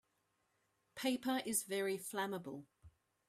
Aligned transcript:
Paper 0.95 1.43
is 1.45 1.61
very 1.61 1.99
flammable. 1.99 2.65